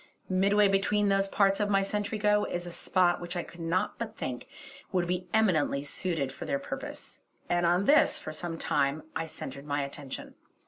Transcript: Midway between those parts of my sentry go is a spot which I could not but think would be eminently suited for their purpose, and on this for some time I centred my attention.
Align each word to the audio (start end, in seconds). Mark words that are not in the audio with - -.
Midway 0.31 0.67
between 0.67 1.09
those 1.09 1.27
parts 1.27 1.59
of 1.59 1.69
my 1.69 1.83
sentry 1.83 2.17
go 2.17 2.43
is 2.45 2.65
a 2.65 2.71
spot 2.71 3.21
which 3.21 3.35
I 3.35 3.43
could 3.43 3.59
not 3.59 3.99
but 3.99 4.17
think 4.17 4.47
would 4.91 5.05
be 5.05 5.27
eminently 5.31 5.83
suited 5.83 6.31
for 6.31 6.45
their 6.45 6.57
purpose, 6.57 7.19
and 7.47 7.67
on 7.67 7.85
this 7.85 8.17
for 8.17 8.33
some 8.33 8.57
time 8.57 9.03
I 9.15 9.27
centred 9.27 9.67
my 9.67 9.83
attention. 9.83 10.33